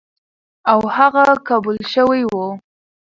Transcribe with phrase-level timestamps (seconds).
[0.71, 2.33] او هغه قبول شوی و،